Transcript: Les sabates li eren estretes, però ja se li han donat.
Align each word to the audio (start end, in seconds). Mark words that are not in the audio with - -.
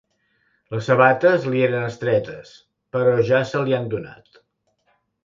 Les 0.75 0.87
sabates 0.91 1.43
li 1.53 1.61
eren 1.65 1.85
estretes, 1.89 2.53
però 2.97 3.13
ja 3.29 3.43
se 3.51 3.63
li 3.69 3.77
han 3.81 3.87
donat. 3.93 4.41